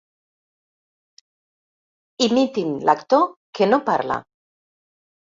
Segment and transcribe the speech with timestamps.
[2.27, 4.19] Imitin l'actor que no parla.